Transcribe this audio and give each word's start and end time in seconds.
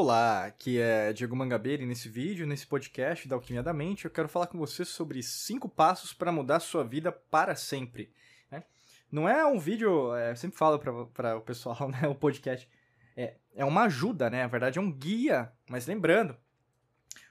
Olá, 0.00 0.44
aqui 0.44 0.80
é 0.80 1.12
Diego 1.12 1.34
Mangabeira 1.34 1.82
e 1.82 1.86
nesse 1.86 2.08
vídeo, 2.08 2.46
nesse 2.46 2.64
podcast 2.64 3.26
da 3.26 3.34
Alquimia 3.34 3.64
da 3.64 3.72
Mente, 3.72 4.04
eu 4.04 4.10
quero 4.12 4.28
falar 4.28 4.46
com 4.46 4.56
você 4.56 4.84
sobre 4.84 5.20
cinco 5.24 5.68
passos 5.68 6.12
para 6.12 6.30
mudar 6.30 6.60
sua 6.60 6.84
vida 6.84 7.10
para 7.10 7.56
sempre. 7.56 8.12
Né? 8.48 8.62
Não 9.10 9.28
é 9.28 9.44
um 9.44 9.58
vídeo, 9.58 10.14
é, 10.14 10.30
eu 10.30 10.36
sempre 10.36 10.56
falo 10.56 10.78
para 10.78 11.36
o 11.36 11.40
pessoal, 11.40 11.76
né, 11.90 12.06
o 12.06 12.14
podcast, 12.14 12.68
é, 13.16 13.34
é 13.56 13.64
uma 13.64 13.86
ajuda, 13.86 14.30
né? 14.30 14.42
Na 14.42 14.46
verdade 14.46 14.78
é 14.78 14.80
um 14.80 14.92
guia, 14.92 15.50
mas 15.68 15.88
lembrando, 15.88 16.36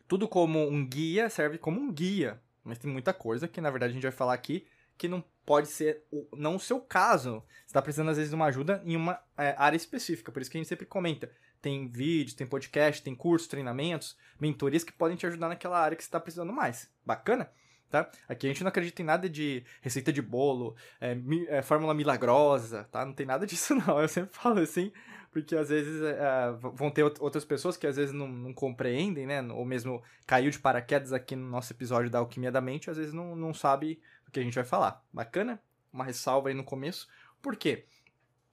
tudo 0.05 0.27
como 0.27 0.67
um 0.67 0.85
guia 0.85 1.29
serve 1.29 1.57
como 1.57 1.79
um 1.79 1.89
guia, 1.89 2.37
mas 2.65 2.77
tem 2.77 2.91
muita 2.91 3.13
coisa 3.13 3.47
que 3.47 3.61
na 3.61 3.69
verdade 3.69 3.91
a 3.91 3.93
gente 3.93 4.03
vai 4.03 4.11
falar 4.11 4.33
aqui 4.33 4.67
que 4.97 5.07
não 5.07 5.23
pode 5.45 5.69
ser 5.69 6.03
o, 6.11 6.27
não 6.35 6.57
o 6.57 6.59
seu 6.59 6.81
caso. 6.81 7.41
Você 7.59 7.67
está 7.67 7.81
precisando 7.81 8.09
às 8.09 8.17
vezes 8.17 8.29
de 8.29 8.35
uma 8.35 8.47
ajuda 8.47 8.81
em 8.83 8.97
uma 8.97 9.21
é, 9.37 9.55
área 9.57 9.77
específica, 9.77 10.33
por 10.33 10.41
isso 10.41 10.51
que 10.51 10.57
a 10.57 10.59
gente 10.59 10.67
sempre 10.67 10.85
comenta 10.85 11.31
tem 11.61 11.87
vídeos, 11.87 12.33
tem 12.33 12.47
podcast, 12.47 13.01
tem 13.01 13.15
cursos, 13.15 13.47
treinamentos, 13.47 14.17
mentorias 14.39 14.83
que 14.83 14.91
podem 14.91 15.17
te 15.17 15.25
ajudar 15.25 15.49
naquela 15.49 15.79
área 15.79 15.95
que 15.95 16.03
você 16.03 16.07
está 16.07 16.19
precisando 16.19 16.53
mais. 16.53 16.89
Bacana? 17.05 17.49
Tá? 17.89 18.09
Aqui 18.27 18.47
a 18.47 18.49
gente 18.49 18.63
não 18.63 18.69
acredita 18.69 19.01
em 19.01 19.05
nada 19.05 19.29
de 19.29 19.63
receita 19.81 20.11
de 20.11 20.21
bolo, 20.21 20.75
é, 20.99 21.15
mi, 21.15 21.45
é, 21.47 21.61
fórmula 21.61 21.93
milagrosa, 21.93 22.83
tá? 22.91 23.05
Não 23.05 23.13
tem 23.13 23.25
nada 23.25 23.45
disso 23.47 23.75
não. 23.75 24.01
Eu 24.01 24.09
sempre 24.09 24.35
falo 24.35 24.59
assim, 24.59 24.91
porque 25.31 25.55
às 25.55 25.69
vezes 25.69 26.01
é, 26.01 26.17
é 26.19 26.51
vão 26.51 26.91
ter 26.91 27.03
outras 27.03 27.45
pessoas 27.45 27.77
que 27.77 27.87
às 27.87 27.95
vezes 27.95 28.13
não, 28.13 28.27
não, 28.27 28.53
compreendem, 28.53 29.25
né? 29.25 29.41
Ou 29.53 29.63
mesmo 29.63 30.03
caiu 30.25 30.51
de 30.51 30.59
paraquedas 30.59 31.13
aqui 31.13 31.35
no 31.35 31.47
nosso 31.49 31.71
episódio 31.71 32.09
da 32.09 32.19
Alquimia 32.19 32.51
da 32.51 32.59
Mente, 32.59 32.89
às 32.89 32.97
vezes 32.97 33.13
não, 33.13 33.35
não 33.35 33.53
sabe 33.53 34.01
o 34.27 34.31
que 34.31 34.39
a 34.39 34.43
gente 34.43 34.55
vai 34.55 34.65
falar. 34.65 35.01
Bacana? 35.13 35.61
Uma 35.91 36.03
ressalva 36.03 36.49
aí 36.49 36.53
no 36.53 36.65
começo. 36.65 37.07
Por 37.41 37.55
quê? 37.55 37.85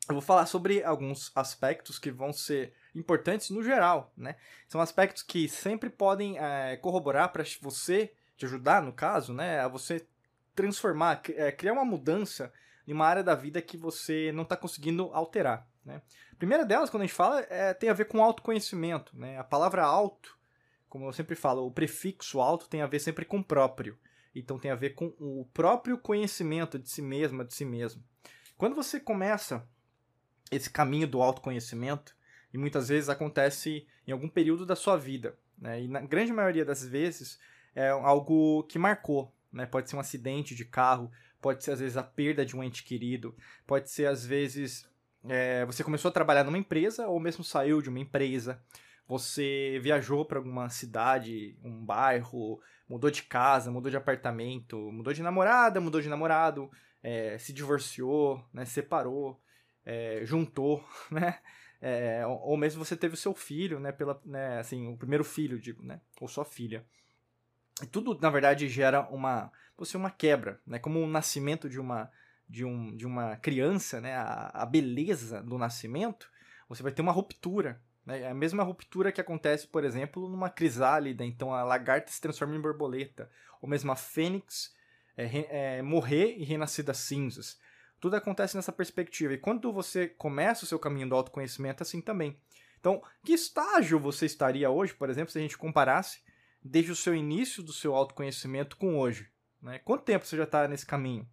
Eu 0.08 0.14
vou 0.14 0.22
falar 0.22 0.46
sobre 0.46 0.84
alguns 0.84 1.32
aspectos 1.34 1.98
que 1.98 2.10
vão 2.10 2.32
ser 2.32 2.72
importantes 2.94 3.50
no 3.50 3.62
geral, 3.62 4.12
né? 4.16 4.36
São 4.68 4.80
aspectos 4.80 5.22
que 5.22 5.48
sempre 5.48 5.90
podem 5.90 6.38
é, 6.38 6.76
corroborar 6.76 7.32
para 7.32 7.44
você, 7.60 8.12
te 8.36 8.44
ajudar 8.44 8.82
no 8.82 8.92
caso, 8.92 9.32
né? 9.32 9.60
A 9.60 9.68
você 9.68 10.06
transformar, 10.54 11.20
é, 11.30 11.50
criar 11.50 11.72
uma 11.72 11.84
mudança 11.84 12.52
em 12.86 12.92
uma 12.92 13.06
área 13.06 13.22
da 13.22 13.34
vida 13.34 13.60
que 13.62 13.76
você 13.76 14.30
não 14.32 14.42
está 14.42 14.56
conseguindo 14.56 15.10
alterar, 15.12 15.66
né? 15.84 16.02
A 16.32 16.36
primeira 16.36 16.64
delas, 16.64 16.90
quando 16.90 17.02
a 17.02 17.06
gente 17.06 17.16
fala, 17.16 17.40
é, 17.48 17.72
tem 17.74 17.88
a 17.88 17.94
ver 17.94 18.06
com 18.06 18.22
autoconhecimento, 18.22 19.16
né? 19.18 19.38
A 19.38 19.44
palavra 19.44 19.84
auto, 19.84 20.38
como 20.88 21.06
eu 21.06 21.12
sempre 21.12 21.34
falo, 21.34 21.66
o 21.66 21.72
prefixo 21.72 22.40
auto 22.40 22.68
tem 22.68 22.82
a 22.82 22.86
ver 22.86 23.00
sempre 23.00 23.24
com 23.24 23.42
próprio. 23.42 23.98
Então 24.34 24.58
tem 24.58 24.70
a 24.70 24.76
ver 24.76 24.90
com 24.90 25.14
o 25.18 25.48
próprio 25.54 25.96
conhecimento 25.96 26.78
de 26.78 26.88
si 26.88 27.00
mesma, 27.00 27.44
de 27.44 27.54
si 27.54 27.64
mesmo. 27.64 28.02
Quando 28.56 28.74
você 28.74 28.98
começa 28.98 29.66
esse 30.50 30.68
caminho 30.70 31.06
do 31.06 31.22
autoconhecimento, 31.22 32.13
e 32.54 32.58
muitas 32.58 32.88
vezes 32.88 33.08
acontece 33.08 33.84
em 34.06 34.12
algum 34.12 34.28
período 34.28 34.64
da 34.64 34.76
sua 34.76 34.96
vida. 34.96 35.36
Né? 35.58 35.82
E 35.82 35.88
na 35.88 36.00
grande 36.00 36.32
maioria 36.32 36.64
das 36.64 36.86
vezes 36.86 37.36
é 37.74 37.88
algo 37.88 38.62
que 38.62 38.78
marcou. 38.78 39.34
Né? 39.52 39.66
Pode 39.66 39.90
ser 39.90 39.96
um 39.96 40.00
acidente 40.00 40.54
de 40.54 40.64
carro, 40.64 41.10
pode 41.42 41.64
ser 41.64 41.72
às 41.72 41.80
vezes 41.80 41.96
a 41.96 42.02
perda 42.04 42.46
de 42.46 42.56
um 42.56 42.62
ente 42.62 42.84
querido, 42.84 43.34
pode 43.66 43.90
ser 43.90 44.06
às 44.06 44.24
vezes 44.24 44.88
é, 45.28 45.64
você 45.64 45.82
começou 45.82 46.10
a 46.10 46.12
trabalhar 46.12 46.44
numa 46.44 46.56
empresa 46.56 47.08
ou 47.08 47.18
mesmo 47.18 47.42
saiu 47.42 47.82
de 47.82 47.88
uma 47.88 47.98
empresa. 47.98 48.62
Você 49.08 49.80
viajou 49.82 50.24
para 50.24 50.38
alguma 50.38 50.68
cidade, 50.68 51.58
um 51.62 51.84
bairro, 51.84 52.60
mudou 52.88 53.10
de 53.10 53.24
casa, 53.24 53.68
mudou 53.68 53.90
de 53.90 53.96
apartamento, 53.96 54.78
mudou 54.92 55.12
de 55.12 55.24
namorada, 55.24 55.80
mudou 55.80 56.00
de 56.00 56.08
namorado, 56.08 56.70
é, 57.02 57.36
se 57.36 57.52
divorciou, 57.52 58.42
né, 58.52 58.64
separou, 58.64 59.40
é, 59.84 60.20
juntou, 60.22 60.84
né? 61.10 61.40
É, 61.86 62.24
ou 62.26 62.56
mesmo 62.56 62.82
você 62.82 62.96
teve 62.96 63.12
o 63.12 63.16
seu 63.18 63.34
filho, 63.34 63.78
né, 63.78 63.92
pela, 63.92 64.18
né, 64.24 64.58
assim, 64.58 64.88
o 64.88 64.96
primeiro 64.96 65.22
filho, 65.22 65.60
digo, 65.60 65.84
né, 65.84 66.00
ou 66.18 66.26
sua 66.26 66.42
filha. 66.42 66.82
E 67.82 67.86
tudo, 67.86 68.18
na 68.18 68.30
verdade, 68.30 68.66
gera 68.70 69.02
uma, 69.10 69.52
você 69.76 69.94
uma 69.94 70.10
quebra, 70.10 70.58
né, 70.66 70.78
como 70.78 70.98
o 70.98 71.06
nascimento 71.06 71.68
de 71.68 71.78
uma, 71.78 72.10
de, 72.48 72.64
um, 72.64 72.96
de 72.96 73.06
uma 73.06 73.36
criança, 73.36 74.00
né, 74.00 74.14
a, 74.16 74.50
a 74.54 74.64
beleza 74.64 75.42
do 75.42 75.58
nascimento, 75.58 76.30
você 76.70 76.82
vai 76.82 76.90
ter 76.90 77.02
uma 77.02 77.12
ruptura, 77.12 77.78
né, 78.06 78.22
é 78.22 78.30
a 78.30 78.34
mesma 78.34 78.62
ruptura 78.62 79.12
que 79.12 79.20
acontece, 79.20 79.68
por 79.68 79.84
exemplo, 79.84 80.26
numa 80.26 80.48
crisálida, 80.48 81.22
então 81.22 81.52
a 81.52 81.62
lagarta 81.64 82.10
se 82.10 82.18
transforma 82.18 82.56
em 82.56 82.62
borboleta, 82.62 83.30
ou 83.60 83.68
mesmo 83.68 83.92
a 83.92 83.96
fênix 83.96 84.74
é, 85.18 85.76
é, 85.76 85.82
morrer 85.82 86.34
e 86.38 86.44
renascer 86.44 86.82
das 86.82 86.96
cinzas. 86.96 87.58
Tudo 88.04 88.16
acontece 88.16 88.54
nessa 88.54 88.70
perspectiva. 88.70 89.32
E 89.32 89.38
quando 89.38 89.72
você 89.72 90.06
começa 90.06 90.66
o 90.66 90.68
seu 90.68 90.78
caminho 90.78 91.08
do 91.08 91.14
autoconhecimento, 91.14 91.82
assim 91.82 92.02
também. 92.02 92.38
Então, 92.78 93.02
que 93.24 93.32
estágio 93.32 93.98
você 93.98 94.26
estaria 94.26 94.68
hoje, 94.68 94.92
por 94.92 95.08
exemplo, 95.08 95.32
se 95.32 95.38
a 95.38 95.40
gente 95.40 95.56
comparasse 95.56 96.20
desde 96.62 96.92
o 96.92 96.96
seu 96.96 97.14
início 97.14 97.62
do 97.62 97.72
seu 97.72 97.94
autoconhecimento 97.94 98.76
com 98.76 98.98
hoje? 98.98 99.30
Né? 99.62 99.78
Quanto 99.78 100.04
tempo 100.04 100.26
você 100.26 100.36
já 100.36 100.44
está 100.44 100.68
nesse 100.68 100.84
caminho? 100.84 101.26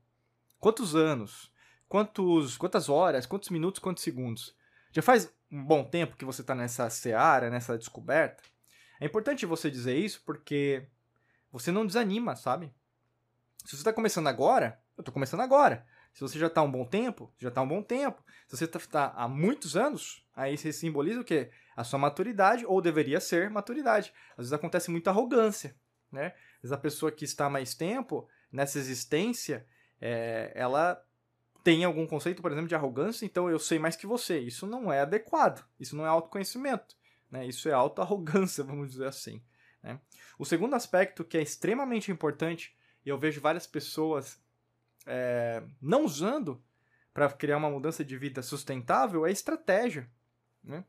Quantos 0.61 0.95
anos? 0.95 1.51
Quantos, 1.89 2.55
quantas 2.55 2.87
horas? 2.87 3.25
Quantos 3.25 3.49
minutos? 3.49 3.81
Quantos 3.81 4.01
segundos? 4.01 4.55
Já 4.93 5.01
faz 5.01 5.29
um 5.51 5.61
bom 5.61 5.83
tempo 5.83 6.15
que 6.15 6.23
você 6.23 6.39
está 6.39 6.55
nessa 6.55 6.89
seara, 6.89 7.49
nessa 7.49 7.77
descoberta? 7.77 8.43
É 8.97 9.05
importante 9.05 9.45
você 9.45 9.69
dizer 9.69 9.97
isso 9.97 10.23
porque 10.25 10.87
você 11.51 11.69
não 11.69 11.85
desanima, 11.85 12.33
sabe? 12.37 12.73
Se 13.65 13.71
você 13.71 13.81
está 13.81 13.91
começando 13.91 14.27
agora, 14.27 14.81
eu 14.97 15.01
estou 15.01 15.11
começando 15.11 15.41
agora. 15.41 15.85
Se 16.13 16.21
você 16.21 16.37
já 16.37 16.47
está 16.47 16.61
há 16.61 16.63
um 16.63 16.71
bom 16.71 16.85
tempo, 16.85 17.33
já 17.37 17.49
está 17.49 17.61
há 17.61 17.63
um 17.63 17.67
bom 17.67 17.81
tempo. 17.81 18.23
Se 18.47 18.57
você 18.57 18.65
está 18.65 18.79
tá 18.79 19.13
há 19.15 19.27
muitos 19.27 19.77
anos, 19.77 20.25
aí 20.35 20.57
você 20.57 20.73
simboliza 20.73 21.21
o 21.21 21.23
quê? 21.23 21.49
A 21.75 21.83
sua 21.83 21.97
maturidade, 21.97 22.65
ou 22.65 22.81
deveria 22.81 23.19
ser 23.19 23.49
maturidade. 23.49 24.13
Às 24.31 24.37
vezes 24.37 24.53
acontece 24.53 24.91
muita 24.91 25.09
arrogância, 25.09 25.75
né? 26.11 26.27
Às 26.57 26.61
vezes 26.63 26.71
a 26.73 26.77
pessoa 26.77 27.11
que 27.11 27.23
está 27.23 27.45
há 27.45 27.49
mais 27.49 27.73
tempo 27.73 28.27
nessa 28.51 28.77
existência, 28.77 29.65
é, 29.99 30.51
ela 30.53 31.01
tem 31.63 31.83
algum 31.83 32.07
conceito, 32.07 32.41
por 32.41 32.51
exemplo, 32.51 32.67
de 32.67 32.75
arrogância, 32.75 33.25
então 33.25 33.49
eu 33.49 33.59
sei 33.59 33.79
mais 33.79 33.95
que 33.95 34.07
você. 34.07 34.39
Isso 34.39 34.65
não 34.65 34.91
é 34.91 35.01
adequado. 35.01 35.65
Isso 35.79 35.95
não 35.95 36.05
é 36.05 36.09
autoconhecimento. 36.09 36.95
Né? 37.29 37.45
Isso 37.47 37.69
é 37.69 37.71
auto-arrogância, 37.71 38.63
vamos 38.65 38.89
dizer 38.89 39.07
assim. 39.07 39.41
Né? 39.81 39.99
O 40.37 40.45
segundo 40.45 40.75
aspecto 40.75 41.23
que 41.23 41.37
é 41.37 41.41
extremamente 41.41 42.11
importante, 42.11 42.75
e 43.05 43.09
eu 43.09 43.17
vejo 43.17 43.39
várias 43.39 43.65
pessoas 43.65 44.40
é, 45.05 45.63
não 45.81 46.05
usando 46.05 46.61
para 47.13 47.29
criar 47.29 47.57
uma 47.57 47.69
mudança 47.69 48.03
de 48.03 48.17
vida 48.17 48.41
sustentável 48.41 49.25
é 49.25 49.31
estratégia. 49.31 50.09
Né? 50.63 50.83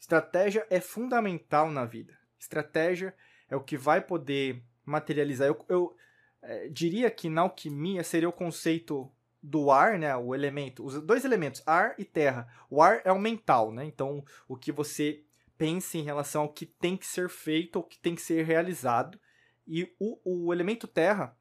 Estratégia 0.00 0.66
é 0.70 0.80
fundamental 0.80 1.70
na 1.70 1.84
vida. 1.84 2.16
Estratégia 2.38 3.14
é 3.48 3.56
o 3.56 3.62
que 3.62 3.76
vai 3.76 4.00
poder 4.00 4.62
materializar. 4.84 5.48
Eu, 5.48 5.64
eu 5.68 5.96
é, 6.42 6.68
diria 6.68 7.10
que 7.10 7.28
na 7.28 7.42
alquimia 7.42 8.02
seria 8.02 8.28
o 8.28 8.32
conceito 8.32 9.10
do 9.42 9.70
ar, 9.70 9.98
né, 9.98 10.14
o 10.16 10.34
elemento, 10.34 10.84
os 10.84 11.00
dois 11.02 11.24
elementos, 11.24 11.62
ar 11.66 11.94
e 11.98 12.04
terra. 12.04 12.48
O 12.68 12.82
ar 12.82 13.00
é 13.04 13.12
o 13.12 13.18
mental, 13.18 13.70
né? 13.70 13.84
Então, 13.84 14.24
o 14.48 14.56
que 14.56 14.72
você 14.72 15.22
pensa 15.56 15.96
em 15.96 16.02
relação 16.02 16.42
ao 16.42 16.52
que 16.52 16.66
tem 16.66 16.96
que 16.96 17.06
ser 17.06 17.28
feito 17.28 17.76
ou 17.76 17.82
que 17.82 17.98
tem 17.98 18.14
que 18.14 18.22
ser 18.22 18.44
realizado. 18.44 19.18
E 19.66 19.92
o, 19.98 20.46
o 20.48 20.52
elemento 20.52 20.86
terra 20.86 21.36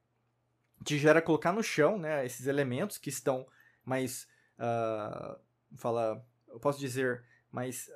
te 0.86 1.00
gera 1.00 1.22
colocar 1.22 1.52
no 1.52 1.64
chão, 1.64 1.98
né, 1.98 2.26
esses 2.26 2.46
elementos 2.46 2.98
que 2.98 3.10
estão 3.10 3.46
mais, 3.84 4.28
uh, 4.60 5.38
fala, 5.76 6.24
eu 6.48 6.60
posso 6.60 6.80
dizer, 6.80 7.24
mais, 7.52 7.92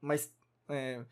mais 0.00 0.32
é, 0.68 1.02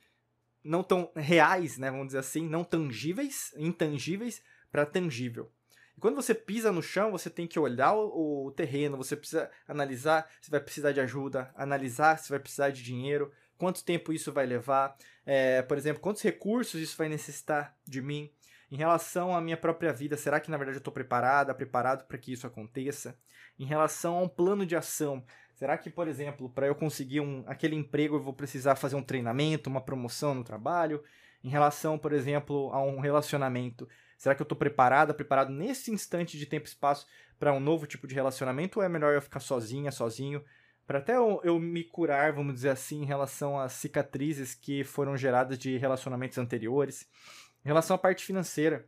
não 0.62 0.82
tão 0.82 1.10
reais, 1.14 1.78
né, 1.78 1.90
vamos 1.90 2.08
dizer 2.08 2.18
assim, 2.18 2.46
não 2.48 2.64
tangíveis, 2.64 3.54
intangíveis 3.56 4.42
para 4.70 4.84
tangível. 4.84 5.50
E 5.96 6.00
quando 6.00 6.16
você 6.16 6.34
pisa 6.34 6.72
no 6.72 6.82
chão, 6.82 7.12
você 7.12 7.30
tem 7.30 7.46
que 7.46 7.58
olhar 7.58 7.94
o, 7.94 8.46
o 8.46 8.52
terreno, 8.52 8.96
você 8.96 9.16
precisa 9.16 9.50
analisar 9.66 10.28
se 10.42 10.50
vai 10.50 10.60
precisar 10.60 10.92
de 10.92 11.00
ajuda, 11.00 11.50
analisar 11.54 12.18
se 12.18 12.28
vai 12.28 12.40
precisar 12.40 12.70
de 12.70 12.82
dinheiro, 12.82 13.32
quanto 13.56 13.84
tempo 13.84 14.12
isso 14.12 14.32
vai 14.32 14.44
levar, 14.44 14.96
é, 15.24 15.62
por 15.62 15.78
exemplo, 15.78 16.02
quantos 16.02 16.20
recursos 16.20 16.80
isso 16.80 16.96
vai 16.96 17.08
necessitar 17.08 17.76
de 17.86 18.02
mim. 18.02 18.30
Em 18.70 18.76
relação 18.76 19.34
à 19.34 19.40
minha 19.40 19.56
própria 19.56 19.92
vida, 19.92 20.16
será 20.16 20.40
que 20.40 20.50
na 20.50 20.56
verdade 20.56 20.76
eu 20.76 20.80
estou 20.80 20.92
preparada, 20.92 21.54
preparado 21.54 22.04
para 22.06 22.18
que 22.18 22.32
isso 22.32 22.46
aconteça? 22.46 23.16
Em 23.58 23.64
relação 23.64 24.18
a 24.18 24.22
um 24.22 24.28
plano 24.28 24.66
de 24.66 24.74
ação, 24.74 25.24
será 25.54 25.78
que, 25.78 25.88
por 25.88 26.08
exemplo, 26.08 26.50
para 26.50 26.66
eu 26.66 26.74
conseguir 26.74 27.20
um, 27.20 27.44
aquele 27.46 27.76
emprego 27.76 28.16
eu 28.16 28.22
vou 28.22 28.34
precisar 28.34 28.74
fazer 28.74 28.96
um 28.96 29.02
treinamento, 29.02 29.70
uma 29.70 29.80
promoção 29.80 30.34
no 30.34 30.42
trabalho? 30.42 31.02
Em 31.44 31.48
relação, 31.48 31.96
por 31.96 32.12
exemplo, 32.12 32.70
a 32.72 32.82
um 32.82 32.98
relacionamento, 32.98 33.88
será 34.18 34.34
que 34.34 34.42
eu 34.42 34.44
estou 34.44 34.58
preparada, 34.58 35.14
preparado 35.14 35.52
nesse 35.52 35.92
instante 35.92 36.36
de 36.36 36.44
tempo 36.44 36.66
e 36.66 36.68
espaço 36.68 37.06
para 37.38 37.52
um 37.52 37.60
novo 37.60 37.86
tipo 37.86 38.06
de 38.06 38.14
relacionamento 38.14 38.80
ou 38.80 38.84
é 38.84 38.88
melhor 38.88 39.14
eu 39.14 39.22
ficar 39.22 39.40
sozinha, 39.40 39.92
sozinho? 39.92 40.42
Para 40.86 40.98
até 40.98 41.16
eu, 41.16 41.40
eu 41.42 41.58
me 41.58 41.82
curar, 41.82 42.32
vamos 42.32 42.54
dizer 42.54 42.70
assim, 42.70 43.02
em 43.02 43.06
relação 43.06 43.58
às 43.58 43.72
cicatrizes 43.72 44.54
que 44.54 44.84
foram 44.84 45.16
geradas 45.16 45.58
de 45.58 45.76
relacionamentos 45.76 46.38
anteriores. 46.38 47.08
Em 47.66 47.68
relação 47.68 47.96
à 47.96 47.98
parte 47.98 48.24
financeira, 48.24 48.86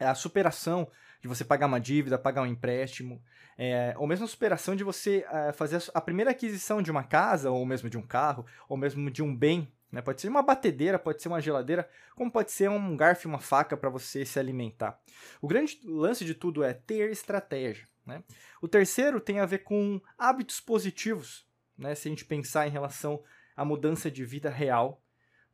é 0.00 0.04
a 0.04 0.16
superação 0.16 0.90
de 1.22 1.28
você 1.28 1.44
pagar 1.44 1.66
uma 1.66 1.80
dívida, 1.80 2.18
pagar 2.18 2.42
um 2.42 2.46
empréstimo, 2.46 3.22
é, 3.56 3.94
ou 3.96 4.04
mesmo 4.08 4.24
a 4.24 4.28
superação 4.28 4.74
de 4.74 4.82
você 4.82 5.24
é, 5.30 5.52
fazer 5.52 5.80
a 5.94 6.00
primeira 6.00 6.32
aquisição 6.32 6.82
de 6.82 6.90
uma 6.90 7.04
casa, 7.04 7.52
ou 7.52 7.64
mesmo 7.64 7.88
de 7.88 7.96
um 7.96 8.02
carro, 8.02 8.44
ou 8.68 8.76
mesmo 8.76 9.08
de 9.12 9.22
um 9.22 9.32
bem 9.34 9.72
Né? 9.92 10.02
Pode 10.02 10.20
ser 10.20 10.28
uma 10.28 10.42
batedeira, 10.42 10.98
pode 10.98 11.22
ser 11.22 11.28
uma 11.28 11.40
geladeira, 11.40 11.88
como 12.16 12.32
pode 12.32 12.50
ser 12.50 12.68
um 12.68 12.96
garfo 12.96 13.28
e 13.28 13.30
uma 13.30 13.38
faca 13.38 13.76
para 13.76 13.88
você 13.88 14.26
se 14.26 14.40
alimentar. 14.40 15.00
O 15.40 15.46
grande 15.46 15.78
lance 15.84 16.24
de 16.24 16.34
tudo 16.34 16.64
é 16.64 16.74
ter 16.74 17.12
estratégia. 17.12 17.86
Né? 18.04 18.24
O 18.60 18.66
terceiro 18.66 19.20
tem 19.20 19.38
a 19.38 19.46
ver 19.46 19.58
com 19.58 20.00
hábitos 20.18 20.58
positivos, 20.58 21.46
né? 21.78 21.94
se 21.94 22.08
a 22.08 22.10
gente 22.10 22.24
pensar 22.24 22.66
em 22.66 22.72
relação 22.72 23.22
à 23.56 23.64
mudança 23.64 24.10
de 24.10 24.24
vida 24.24 24.50
real. 24.50 25.00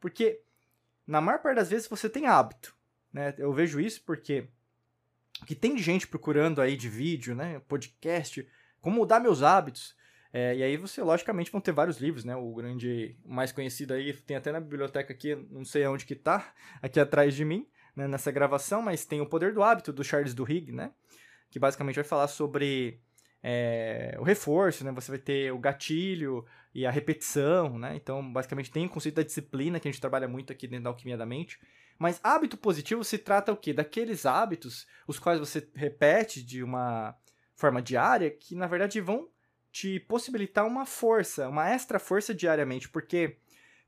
Porque 0.00 0.40
na 1.10 1.20
maior 1.20 1.40
parte 1.40 1.56
das 1.56 1.68
vezes 1.68 1.88
você 1.88 2.08
tem 2.08 2.26
hábito. 2.26 2.74
Né? 3.12 3.34
Eu 3.36 3.52
vejo 3.52 3.80
isso 3.80 4.02
porque 4.04 4.48
que 5.46 5.54
tem 5.54 5.76
gente 5.76 6.06
procurando 6.06 6.60
aí 6.60 6.76
de 6.76 6.88
vídeo, 6.88 7.34
né, 7.34 7.60
podcast, 7.66 8.46
como 8.80 8.96
mudar 8.96 9.18
meus 9.18 9.42
hábitos. 9.42 9.96
É, 10.32 10.54
e 10.54 10.62
aí 10.62 10.76
você, 10.76 11.02
logicamente, 11.02 11.50
vão 11.50 11.60
ter 11.60 11.72
vários 11.72 11.98
livros, 11.98 12.24
né? 12.24 12.36
O 12.36 12.54
grande, 12.54 13.16
mais 13.24 13.50
conhecido 13.50 13.94
aí, 13.94 14.12
tem 14.12 14.36
até 14.36 14.52
na 14.52 14.60
biblioteca 14.60 15.12
aqui, 15.12 15.34
não 15.50 15.64
sei 15.64 15.82
aonde 15.82 16.06
que 16.06 16.14
tá, 16.14 16.54
aqui 16.80 17.00
atrás 17.00 17.34
de 17.34 17.44
mim, 17.44 17.66
né, 17.96 18.06
nessa 18.06 18.30
gravação, 18.30 18.80
mas 18.80 19.04
tem 19.04 19.20
O 19.20 19.26
Poder 19.26 19.52
do 19.52 19.62
Hábito, 19.62 19.92
do 19.92 20.04
Charles 20.04 20.34
Duhigg, 20.34 20.70
né? 20.70 20.92
Que 21.50 21.58
basicamente 21.58 21.96
vai 21.96 22.04
falar 22.04 22.28
sobre 22.28 23.00
é, 23.42 24.16
o 24.18 24.22
reforço, 24.22 24.84
né? 24.84 24.92
Você 24.92 25.10
vai 25.10 25.18
ter 25.18 25.52
o 25.52 25.58
gatilho 25.58 26.44
e 26.74 26.86
a 26.86 26.90
repetição, 26.90 27.78
né? 27.78 27.96
Então, 27.96 28.32
basicamente, 28.32 28.70
tem 28.70 28.86
o 28.86 28.90
conceito 28.90 29.16
da 29.16 29.22
disciplina, 29.22 29.80
que 29.80 29.88
a 29.88 29.90
gente 29.90 30.00
trabalha 30.00 30.28
muito 30.28 30.52
aqui 30.52 30.66
dentro 30.66 30.84
da 30.84 30.90
Alquimia 30.90 31.16
da 31.16 31.26
Mente. 31.26 31.58
Mas 31.98 32.20
hábito 32.22 32.56
positivo 32.56 33.04
se 33.04 33.18
trata 33.18 33.52
o 33.52 33.56
quê? 33.56 33.72
Daqueles 33.72 34.24
hábitos 34.24 34.86
os 35.06 35.18
quais 35.18 35.38
você 35.38 35.68
repete 35.74 36.42
de 36.42 36.62
uma 36.62 37.14
forma 37.54 37.82
diária 37.82 38.30
que, 38.30 38.54
na 38.54 38.66
verdade, 38.66 39.00
vão 39.00 39.28
te 39.70 40.00
possibilitar 40.00 40.66
uma 40.66 40.86
força, 40.86 41.48
uma 41.48 41.68
extra 41.68 41.98
força 41.98 42.34
diariamente, 42.34 42.88
porque 42.88 43.36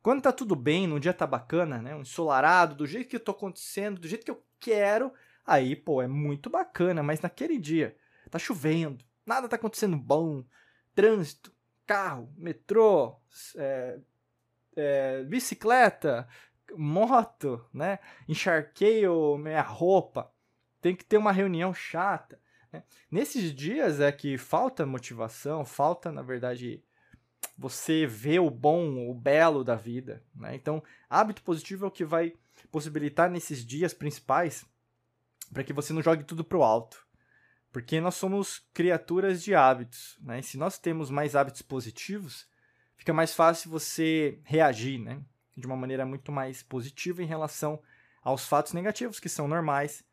quando 0.03 0.23
tá 0.23 0.33
tudo 0.33 0.55
bem, 0.55 0.87
no 0.87 1.01
dia 1.01 1.13
tá 1.13 1.27
bacana, 1.27 1.81
né, 1.81 1.95
um 1.95 2.03
ensolarado, 2.03 2.75
do 2.75 2.87
jeito 2.87 3.09
que 3.09 3.17
eu 3.17 3.21
tô 3.21 3.33
acontecendo, 3.33 4.01
do 4.01 4.07
jeito 4.07 4.25
que 4.25 4.31
eu 4.31 4.43
quero, 4.61 5.13
aí, 5.45 5.75
pô, 5.75 6.03
é 6.03 6.07
muito 6.07 6.51
bacana, 6.51 7.03
mas 7.03 7.21
naquele 7.21 7.59
dia 7.59 7.97
tá 8.31 8.39
chovendo, 8.39 9.05
nada 9.27 9.49
tá 9.49 9.57
acontecendo 9.57 9.97
bom, 9.97 10.45
trânsito, 10.95 11.55
carro, 11.87 12.33
metrô, 12.37 13.17
é, 13.57 13.99
é, 14.77 15.25
bicicleta, 15.25 16.29
moto, 16.75 17.65
né, 17.73 17.99
encharqueio 18.29 19.37
minha 19.39 19.63
roupa, 19.63 20.33
tem 20.81 20.97
que 20.97 21.05
ter 21.05 21.17
uma 21.17 21.33
reunião 21.33 21.73
chata, 21.73 22.41
né? 22.73 22.83
Nesses 23.11 23.55
dias 23.55 24.01
é 24.01 24.11
que 24.11 24.39
falta 24.39 24.87
motivação, 24.87 25.65
falta, 25.65 26.11
na 26.11 26.23
verdade, 26.23 26.83
você 27.57 28.07
ver 28.07 28.41
o 28.41 28.51
bom, 28.51 29.11
o 29.11 29.15
belo 29.15 29.63
da 29.63 29.77
vida. 29.77 30.25
Né? 30.35 30.55
Então, 30.55 30.83
hábito 31.09 31.43
positivo 31.43 31.85
é 31.85 31.89
o 31.89 31.93
que 31.93 32.05
vai 32.05 32.33
possibilitar 32.71 33.31
nesses 33.31 33.65
dias 33.65 33.93
principais 33.93 34.65
para 35.53 35.63
que 35.63 35.73
você 35.73 35.93
não 35.93 36.03
jogue 36.03 36.25
tudo 36.25 36.43
pro 36.43 36.63
alto. 36.63 37.07
Porque 37.73 38.01
nós 38.01 38.15
somos 38.15 38.63
criaturas 38.75 39.43
de 39.43 39.55
hábitos. 39.55 40.19
Né? 40.21 40.41
E 40.41 40.43
se 40.43 40.59
nós 40.59 40.79
temos 40.79 41.11
mais 41.11 41.35
hábitos 41.35 41.63
positivos, 41.63 42.47
fica 42.97 43.13
mais 43.13 43.35
fácil 43.35 43.71
você 43.71 44.39
reagir 44.45 44.99
né? 44.99 45.21
de 45.57 45.67
uma 45.67 45.77
maneira 45.77 46.05
muito 46.05 46.31
mais 46.31 46.63
positiva 46.63 47.23
em 47.23 47.27
relação 47.27 47.83
aos 48.23 48.47
fatos 48.47 48.73
negativos, 48.73 49.19
que 49.19 49.29
são 49.29 49.49
normais 49.49 50.05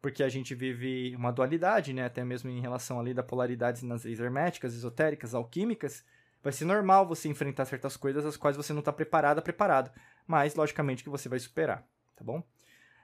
porque 0.00 0.22
a 0.22 0.28
gente 0.28 0.54
vive 0.54 1.14
uma 1.16 1.32
dualidade, 1.32 1.92
né? 1.92 2.04
Até 2.04 2.24
mesmo 2.24 2.48
em 2.50 2.60
relação 2.60 3.00
ali 3.00 3.12
da 3.12 3.22
polaridades 3.22 3.82
nas 3.82 4.04
leis 4.04 4.20
herméticas, 4.20 4.74
esotéricas, 4.74 5.34
alquímicas, 5.34 6.04
vai 6.42 6.52
ser 6.52 6.64
normal 6.64 7.06
você 7.06 7.28
enfrentar 7.28 7.64
certas 7.64 7.96
coisas 7.96 8.24
as 8.24 8.36
quais 8.36 8.56
você 8.56 8.72
não 8.72 8.80
está 8.80 8.92
preparada, 8.92 9.42
preparado, 9.42 9.90
mas 10.26 10.54
logicamente 10.54 11.02
que 11.02 11.10
você 11.10 11.28
vai 11.28 11.38
superar, 11.38 11.84
tá 12.16 12.24
bom? 12.24 12.42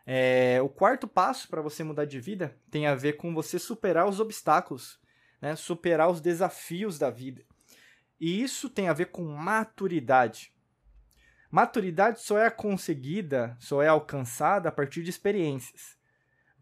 É, 0.06 0.61
o 0.62 0.69
quarto 0.69 1.09
passo 1.09 1.49
para 1.49 1.62
você 1.62 1.83
mudar 1.83 2.05
de 2.05 2.21
vida 2.21 2.56
tem 2.71 2.87
a 2.87 2.95
ver 2.95 3.15
com 3.15 3.35
você 3.35 3.59
superar 3.59 4.06
os 4.06 4.21
obstáculos, 4.21 5.01
né? 5.41 5.56
Superar 5.56 6.11
os 6.11 6.21
desafios 6.21 6.99
da 6.99 7.11
vida. 7.11 7.43
E 8.21 8.43
isso 8.43 8.69
tem 8.69 8.89
a 8.89 8.93
ver 8.93 9.06
com 9.06 9.25
maturidade. 9.25 10.53
Maturidade 11.51 12.21
só 12.21 12.39
é 12.39 12.51
conseguida, 12.51 13.56
só 13.61 13.83
é 13.83 13.89
alcançada 13.89 14.69
a 14.69 14.73
partir 14.73 15.03
de 15.03 15.11
experiências 15.11 15.97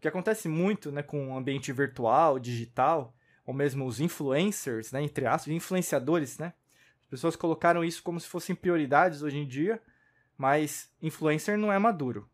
que 0.03 0.07
acontece 0.09 0.49
muito 0.49 0.91
né, 0.91 1.01
com 1.01 1.29
o 1.29 1.37
ambiente 1.37 1.71
virtual, 1.71 2.37
digital, 2.37 3.15
ou 3.45 3.53
mesmo 3.53 3.85
os 3.85 4.01
influencers, 4.01 4.91
né, 4.91 5.01
entre 5.01 5.25
aspas, 5.25 5.53
influenciadores, 5.53 6.37
né? 6.37 6.53
As 6.99 7.07
pessoas 7.07 7.37
colocaram 7.37 7.85
isso 7.85 8.03
como 8.03 8.19
se 8.19 8.27
fossem 8.27 8.53
prioridades 8.53 9.21
hoje 9.21 9.37
em 9.37 9.47
dia, 9.47 9.81
mas 10.37 10.91
influencer 11.01 11.57
não 11.57 11.71
é 11.71 11.79
maduro, 11.79 12.29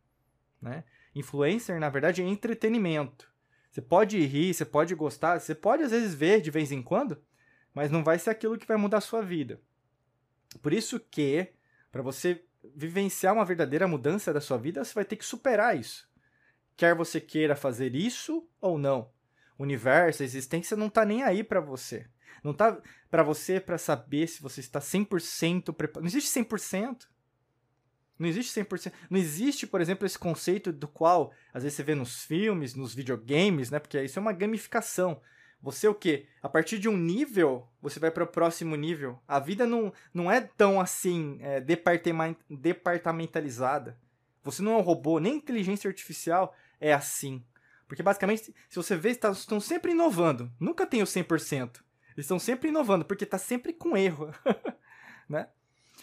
né? 0.60 0.84
Influencer, 1.16 1.80
na 1.80 1.90
verdade, 1.90 2.22
é 2.22 2.26
entretenimento. 2.26 3.30
Você 3.72 3.82
pode 3.82 4.20
rir, 4.20 4.54
você 4.54 4.66
pode 4.66 4.96
gostar, 4.96 5.40
você 5.40 5.54
pode 5.54 5.84
às 5.84 5.92
vezes 5.92 6.14
ver 6.14 6.42
de 6.42 6.52
vez 6.52 6.72
em 6.72 6.82
quando, 6.82 7.22
mas 7.74 7.92
não 7.92 8.04
vai 8.04 8.18
ser 8.18 8.30
aquilo 8.30 8.58
que 8.58 8.68
vai 8.68 8.78
mudar 8.78 8.98
a 8.98 9.02
sua 9.02 9.22
vida. 9.22 9.62
Por 10.62 10.74
isso 10.74 11.00
que, 11.00 11.48
para 11.92 12.02
você 12.02 12.44
vivenciar 12.76 13.34
uma 13.34 13.46
verdadeira 13.46 13.88
mudança 13.88 14.34
da 14.34 14.42
sua 14.42 14.58
vida, 14.58 14.84
você 14.84 14.94
vai 14.94 15.06
ter 15.06 15.16
que 15.16 15.26
superar 15.26 15.78
isso 15.78 16.10
quer 16.80 16.96
você 16.96 17.20
queira 17.20 17.58
fazer 17.58 17.94
isso 17.94 18.48
ou 18.62 18.78
não. 18.78 19.12
O 19.58 19.64
universo, 19.64 20.24
a 20.24 20.26
existência 20.26 20.78
não 20.78 20.90
tá 20.90 21.04
nem 21.04 21.24
aí 21.24 21.44
para 21.44 21.60
você. 21.60 22.08
Não 22.42 22.54
tá 22.54 22.82
para 23.12 23.22
você 23.22 23.60
para 23.60 23.78
saber 23.78 24.28
se 24.28 24.42
você 24.42 24.62
está 24.62 24.80
100% 24.80 25.74
preparado. 25.74 26.04
Não 26.04 26.08
existe 26.08 26.32
100%. 26.32 27.06
Não 28.20 28.28
existe 28.28 28.60
100%. 28.60 28.92
Não 29.10 29.18
existe, 29.18 29.66
por 29.66 29.80
exemplo, 29.80 30.06
esse 30.06 30.20
conceito 30.20 30.74
do 30.74 30.88
qual 30.88 31.32
às 31.54 31.64
vezes 31.64 31.78
você 31.78 31.84
vê 31.84 31.96
nos 31.96 32.26
filmes, 32.26 32.76
nos 32.76 32.94
videogames, 32.94 33.72
né? 33.72 33.80
Porque 33.80 34.04
isso 34.04 34.20
é 34.20 34.22
uma 34.22 34.34
gamificação. 34.34 35.22
Você 35.62 35.88
o 35.88 35.96
quê? 35.96 36.28
A 36.42 36.50
partir 36.50 36.80
de 36.80 36.88
um 36.88 36.98
nível, 36.98 37.68
você 37.82 38.00
vai 38.00 38.12
para 38.12 38.24
o 38.24 38.28
próximo 38.28 38.76
nível. 38.76 39.20
A 39.28 39.40
vida 39.40 39.66
não, 39.66 39.92
não 40.14 40.32
é 40.32 40.42
tão 40.42 40.80
assim 40.80 41.40
é, 41.42 41.60
departamentalizada. 41.62 43.98
Você 44.44 44.62
não 44.62 44.74
é 44.74 44.78
um 44.78 44.82
robô, 44.82 45.20
nem 45.20 45.36
inteligência 45.36 45.88
artificial 45.88 46.56
é 46.80 46.94
assim. 46.94 47.44
Porque 47.88 48.04
basicamente, 48.04 48.54
se 48.70 48.76
você 48.76 48.96
vê, 48.96 49.16
tá, 49.16 49.32
estão 49.32 49.60
sempre 49.60 49.92
inovando. 49.92 50.52
Nunca 50.60 50.86
tem 50.86 51.02
o 51.02 51.06
100%. 51.06 51.82
Eles 52.16 52.26
estão 52.26 52.40
sempre 52.40 52.70
inovando, 52.70 53.04
porque 53.04 53.24
está 53.24 53.38
sempre 53.38 53.74
com 53.74 53.98
erro. 53.98 54.34
né? 55.28 55.48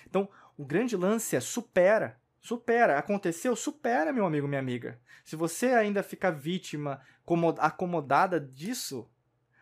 Então, 0.06 0.28
o 0.56 0.64
grande 0.64 0.96
lance 0.96 1.36
é 1.36 1.40
supera. 1.40 2.20
Supera. 2.40 2.98
Aconteceu? 2.98 3.56
Supera, 3.56 4.12
meu 4.12 4.24
amigo, 4.24 4.46
minha 4.46 4.60
amiga. 4.60 5.00
Se 5.24 5.36
você 5.36 5.66
ainda 5.68 6.02
fica 6.02 6.30
vítima, 6.30 7.00
acomodada 7.58 8.40
disso, 8.40 9.10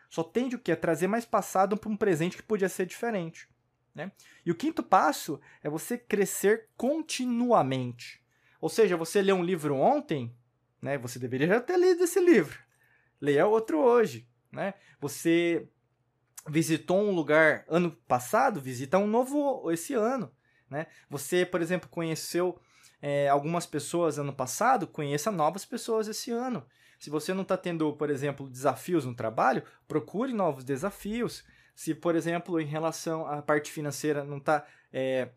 só 0.09 0.23
tende 0.23 0.55
o 0.55 0.59
quê? 0.59 0.71
A 0.71 0.77
trazer 0.77 1.07
mais 1.07 1.25
passado 1.25 1.75
para 1.75 1.89
um 1.89 1.97
presente 1.97 2.37
que 2.37 2.43
podia 2.43 2.69
ser 2.69 2.85
diferente. 2.85 3.49
Né? 3.93 4.11
E 4.45 4.51
o 4.51 4.55
quinto 4.55 4.83
passo 4.83 5.39
é 5.63 5.69
você 5.69 5.97
crescer 5.97 6.69
continuamente. 6.77 8.23
Ou 8.61 8.69
seja, 8.69 8.97
você 8.97 9.21
lê 9.21 9.33
um 9.33 9.43
livro 9.43 9.75
ontem, 9.75 10.35
né? 10.81 10.97
Você 10.97 11.17
deveria 11.17 11.47
já 11.47 11.61
ter 11.61 11.77
lido 11.77 12.03
esse 12.03 12.19
livro. 12.19 12.59
Leia 13.19 13.47
outro 13.47 13.79
hoje, 13.79 14.27
né? 14.51 14.73
Você 14.99 15.67
visitou 16.47 16.99
um 16.99 17.11
lugar 17.11 17.65
ano 17.67 17.91
passado, 18.07 18.61
visita 18.61 18.97
um 18.97 19.07
novo 19.07 19.71
esse 19.71 19.93
ano, 19.93 20.31
né? 20.69 20.87
Você, 21.09 21.45
por 21.45 21.61
exemplo, 21.61 21.89
conheceu 21.89 22.59
é, 23.01 23.27
algumas 23.29 23.65
pessoas 23.65 24.17
ano 24.17 24.33
passado, 24.33 24.87
conheça 24.87 25.31
novas 25.31 25.65
pessoas 25.65 26.07
esse 26.07 26.31
ano. 26.31 26.65
Se 26.99 27.09
você 27.09 27.33
não 27.33 27.43
está 27.43 27.57
tendo, 27.57 27.93
por 27.93 28.09
exemplo, 28.09 28.49
desafios 28.49 29.05
no 29.05 29.13
trabalho, 29.13 29.63
procure 29.87 30.33
novos 30.33 30.63
desafios. 30.63 31.43
Se, 31.75 31.93
por 31.93 32.15
exemplo, 32.15 32.59
em 32.59 32.65
relação 32.65 33.27
à 33.27 33.41
parte 33.41 33.71
financeira 33.71 34.23
não 34.23 34.37
está 34.37 34.65
é, 34.91 35.29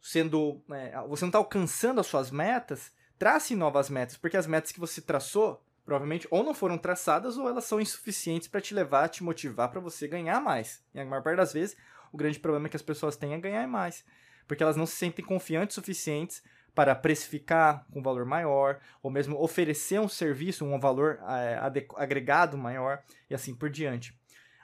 sendo, 0.00 0.62
é, 0.70 0.92
você 1.08 1.24
não 1.24 1.28
está 1.28 1.38
alcançando 1.38 2.00
as 2.00 2.06
suas 2.06 2.30
metas, 2.30 2.92
trace 3.18 3.54
novas 3.54 3.90
metas, 3.90 4.16
porque 4.16 4.36
as 4.36 4.46
metas 4.46 4.72
que 4.72 4.80
você 4.80 5.00
traçou 5.00 5.62
provavelmente 5.84 6.28
ou 6.30 6.44
não 6.44 6.54
foram 6.54 6.78
traçadas 6.78 7.36
ou 7.36 7.48
elas 7.48 7.64
são 7.64 7.80
insuficientes 7.80 8.46
para 8.46 8.60
te 8.60 8.72
levar, 8.72 9.08
te 9.08 9.24
motivar 9.24 9.68
para 9.70 9.80
você 9.80 10.06
ganhar 10.06 10.40
mais. 10.40 10.82
E 10.94 11.00
a 11.00 11.04
maior 11.04 11.22
parte 11.22 11.38
das 11.38 11.52
vezes, 11.52 11.76
o 12.12 12.16
grande 12.16 12.38
problema 12.38 12.68
que 12.68 12.76
as 12.76 12.82
pessoas 12.82 13.16
têm 13.16 13.34
é 13.34 13.38
ganhar 13.38 13.66
mais, 13.66 14.04
porque 14.50 14.64
elas 14.64 14.74
não 14.74 14.84
se 14.84 14.96
sentem 14.96 15.24
confiantes 15.24 15.76
suficientes 15.76 16.42
para 16.74 16.92
precificar 16.92 17.86
com 17.88 18.00
um 18.00 18.02
valor 18.02 18.24
maior, 18.24 18.80
ou 19.00 19.08
mesmo 19.08 19.40
oferecer 19.40 20.00
um 20.00 20.08
serviço, 20.08 20.64
um 20.64 20.80
valor 20.80 21.20
é, 21.28 21.56
agregado 21.94 22.58
maior, 22.58 23.00
e 23.30 23.34
assim 23.34 23.54
por 23.54 23.70
diante. 23.70 24.12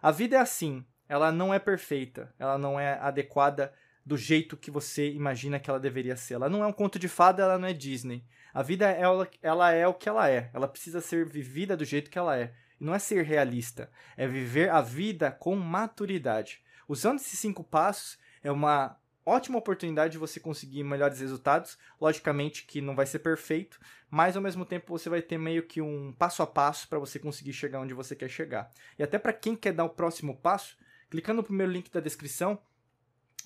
A 0.02 0.10
vida 0.10 0.34
é 0.34 0.40
assim, 0.40 0.84
ela 1.08 1.30
não 1.30 1.54
é 1.54 1.60
perfeita, 1.60 2.34
ela 2.36 2.58
não 2.58 2.80
é 2.80 2.94
adequada 2.94 3.72
do 4.04 4.16
jeito 4.16 4.56
que 4.56 4.72
você 4.72 5.08
imagina 5.12 5.60
que 5.60 5.70
ela 5.70 5.78
deveria 5.78 6.16
ser. 6.16 6.34
Ela 6.34 6.48
não 6.48 6.64
é 6.64 6.66
um 6.66 6.72
conto 6.72 6.98
de 6.98 7.06
fada, 7.06 7.44
ela 7.44 7.56
não 7.56 7.68
é 7.68 7.72
Disney. 7.72 8.24
A 8.52 8.64
vida 8.64 8.90
ela, 8.90 9.28
ela 9.40 9.70
é 9.70 9.86
o 9.86 9.94
que 9.94 10.08
ela 10.08 10.28
é. 10.28 10.50
Ela 10.52 10.66
precisa 10.66 11.00
ser 11.00 11.24
vivida 11.24 11.76
do 11.76 11.84
jeito 11.84 12.10
que 12.10 12.18
ela 12.18 12.36
é. 12.36 12.52
E 12.80 12.84
não 12.84 12.92
é 12.92 12.98
ser 12.98 13.24
realista, 13.24 13.88
é 14.16 14.26
viver 14.26 14.68
a 14.68 14.80
vida 14.80 15.30
com 15.30 15.54
maturidade. 15.54 16.60
Usando 16.88 17.20
esses 17.20 17.38
cinco 17.38 17.62
passos, 17.62 18.18
é 18.42 18.50
uma 18.50 18.98
ótima 19.26 19.58
oportunidade 19.58 20.12
de 20.12 20.18
você 20.18 20.38
conseguir 20.38 20.84
melhores 20.84 21.20
resultados. 21.20 21.76
Logicamente 22.00 22.64
que 22.64 22.80
não 22.80 22.94
vai 22.94 23.04
ser 23.04 23.18
perfeito, 23.18 23.78
mas 24.08 24.36
ao 24.36 24.42
mesmo 24.42 24.64
tempo 24.64 24.96
você 24.96 25.10
vai 25.10 25.20
ter 25.20 25.36
meio 25.36 25.64
que 25.64 25.82
um 25.82 26.12
passo 26.12 26.42
a 26.42 26.46
passo 26.46 26.88
para 26.88 26.98
você 26.98 27.18
conseguir 27.18 27.52
chegar 27.52 27.80
onde 27.80 27.92
você 27.92 28.14
quer 28.14 28.30
chegar. 28.30 28.70
E 28.96 29.02
até 29.02 29.18
para 29.18 29.32
quem 29.32 29.56
quer 29.56 29.72
dar 29.72 29.84
o 29.84 29.90
próximo 29.90 30.36
passo, 30.36 30.78
clicando 31.10 31.38
no 31.38 31.44
primeiro 31.44 31.72
link 31.72 31.90
da 31.90 32.00
descrição, 32.00 32.58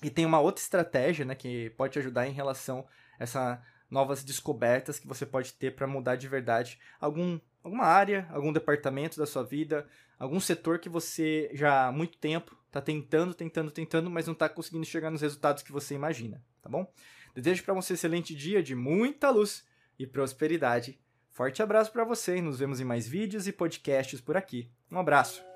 e 0.03 0.09
tem 0.09 0.25
uma 0.25 0.39
outra 0.39 0.61
estratégia, 0.61 1.25
né, 1.25 1.35
que 1.35 1.69
pode 1.71 1.93
te 1.93 1.99
ajudar 1.99 2.27
em 2.27 2.31
relação 2.31 2.87
a 3.19 3.23
essas 3.23 3.59
novas 3.89 4.23
descobertas 4.23 4.97
que 4.97 5.07
você 5.07 5.25
pode 5.25 5.53
ter 5.53 5.75
para 5.75 5.85
mudar 5.85 6.15
de 6.15 6.27
verdade 6.27 6.79
algum, 6.99 7.39
alguma 7.61 7.83
área, 7.83 8.27
algum 8.31 8.53
departamento 8.53 9.17
da 9.19 9.25
sua 9.25 9.43
vida, 9.43 9.85
algum 10.17 10.39
setor 10.39 10.79
que 10.79 10.87
você 10.87 11.51
já 11.53 11.87
há 11.87 11.91
muito 11.91 12.17
tempo 12.17 12.57
está 12.71 12.81
tentando, 12.81 13.33
tentando, 13.33 13.69
tentando, 13.69 14.09
mas 14.09 14.25
não 14.25 14.33
está 14.33 14.47
conseguindo 14.47 14.85
chegar 14.85 15.11
nos 15.11 15.21
resultados 15.21 15.61
que 15.61 15.71
você 15.71 15.93
imagina, 15.93 16.41
tá 16.61 16.69
bom? 16.69 16.89
Desejo 17.35 17.63
para 17.63 17.73
você 17.73 17.93
um 17.93 17.95
excelente 17.95 18.33
dia 18.33 18.63
de 18.63 18.73
muita 18.73 19.29
luz 19.29 19.65
e 19.99 20.07
prosperidade. 20.07 20.97
Forte 21.29 21.61
abraço 21.61 21.91
para 21.91 22.03
você 22.03 22.41
nos 22.41 22.59
vemos 22.59 22.79
em 22.79 22.85
mais 22.85 23.07
vídeos 23.07 23.47
e 23.47 23.51
podcasts 23.51 24.19
por 24.19 24.35
aqui. 24.35 24.69
Um 24.89 24.97
abraço. 24.97 25.50